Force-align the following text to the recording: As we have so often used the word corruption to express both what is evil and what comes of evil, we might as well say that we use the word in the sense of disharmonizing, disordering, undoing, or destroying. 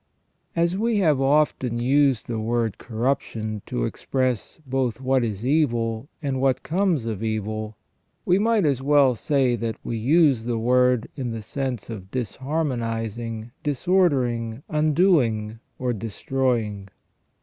As 0.55 0.75
we 0.75 0.97
have 0.97 1.17
so 1.17 1.25
often 1.25 1.77
used 1.77 2.25
the 2.25 2.39
word 2.39 2.79
corruption 2.79 3.61
to 3.67 3.85
express 3.85 4.59
both 4.65 4.99
what 4.99 5.23
is 5.23 5.45
evil 5.45 6.09
and 6.23 6.41
what 6.41 6.63
comes 6.63 7.05
of 7.05 7.21
evil, 7.21 7.77
we 8.25 8.39
might 8.39 8.65
as 8.65 8.81
well 8.81 9.13
say 9.13 9.55
that 9.55 9.77
we 9.83 9.97
use 9.97 10.45
the 10.45 10.57
word 10.57 11.07
in 11.15 11.29
the 11.29 11.43
sense 11.43 11.87
of 11.91 12.09
disharmonizing, 12.09 13.51
disordering, 13.61 14.63
undoing, 14.69 15.59
or 15.77 15.93
destroying. 15.93 16.87